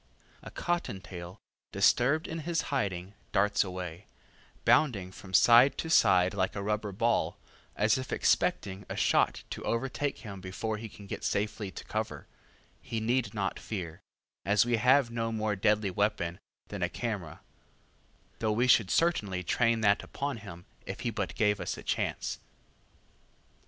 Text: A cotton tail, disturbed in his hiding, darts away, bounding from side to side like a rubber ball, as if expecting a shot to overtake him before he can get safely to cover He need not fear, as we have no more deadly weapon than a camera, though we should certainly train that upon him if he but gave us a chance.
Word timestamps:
A 0.41 0.49
cotton 0.49 0.99
tail, 0.99 1.37
disturbed 1.71 2.25
in 2.27 2.39
his 2.39 2.61
hiding, 2.73 3.13
darts 3.31 3.63
away, 3.63 4.07
bounding 4.65 5.11
from 5.11 5.31
side 5.31 5.77
to 5.77 5.91
side 5.91 6.33
like 6.33 6.55
a 6.55 6.63
rubber 6.63 6.91
ball, 6.91 7.37
as 7.75 7.99
if 7.99 8.11
expecting 8.11 8.83
a 8.89 8.95
shot 8.95 9.43
to 9.51 9.63
overtake 9.63 10.17
him 10.25 10.41
before 10.41 10.77
he 10.77 10.89
can 10.89 11.05
get 11.05 11.23
safely 11.23 11.69
to 11.69 11.83
cover 11.85 12.25
He 12.81 12.99
need 12.99 13.35
not 13.35 13.59
fear, 13.59 14.01
as 14.43 14.65
we 14.65 14.77
have 14.77 15.11
no 15.11 15.31
more 15.31 15.55
deadly 15.55 15.91
weapon 15.91 16.39
than 16.69 16.81
a 16.81 16.89
camera, 16.89 17.41
though 18.39 18.53
we 18.53 18.65
should 18.65 18.89
certainly 18.89 19.43
train 19.43 19.81
that 19.81 20.01
upon 20.01 20.37
him 20.37 20.65
if 20.83 21.01
he 21.01 21.11
but 21.11 21.35
gave 21.35 21.59
us 21.59 21.77
a 21.77 21.83
chance. 21.83 22.39